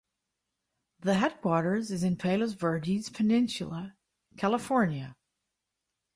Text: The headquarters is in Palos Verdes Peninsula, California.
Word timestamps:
The 1.01 1.13
headquarters 1.13 1.91
is 1.91 2.01
in 2.01 2.15
Palos 2.15 2.53
Verdes 2.53 3.09
Peninsula, 3.11 3.97
California. 4.35 5.15